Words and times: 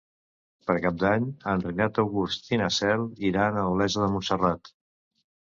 Per 0.69 0.75
Cap 0.85 0.95
d'Any 1.03 1.27
en 1.51 1.61
Renat 1.67 2.01
August 2.05 2.49
i 2.57 2.61
na 2.63 2.71
Cel 2.79 3.05
iran 3.33 3.61
a 3.61 3.67
Olesa 3.75 4.03
de 4.07 4.11
Montserrat. 4.17 4.77